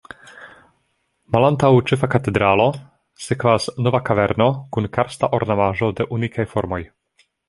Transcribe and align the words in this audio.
Malantaŭ 1.33 1.69
Ĉefa 1.91 2.07
katedralo 2.13 2.65
sekvas 3.25 3.67
Nova 3.89 3.99
kaverno 4.09 4.47
kun 4.77 4.89
karsta 4.97 5.29
ornamaĵo 5.41 5.91
de 6.01 6.09
unikaj 6.19 6.47
formoj. 6.55 6.81